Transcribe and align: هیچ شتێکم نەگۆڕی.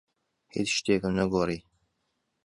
هیچ 0.55 0.69
شتێکم 0.77 1.13
نەگۆڕی. 1.19 1.59